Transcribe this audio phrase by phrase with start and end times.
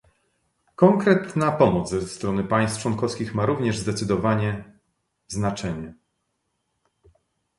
[0.75, 4.79] Konkretna pomoc ze strony państw członkowskich ma również zdecydowanie
[5.27, 5.93] znaczenie